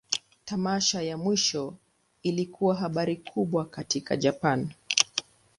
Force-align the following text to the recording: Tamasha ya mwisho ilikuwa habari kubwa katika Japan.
Tamasha 0.45 1.01
ya 1.01 1.17
mwisho 1.17 1.75
ilikuwa 2.23 2.75
habari 2.75 3.15
kubwa 3.17 3.65
katika 3.65 4.17
Japan. 4.17 4.69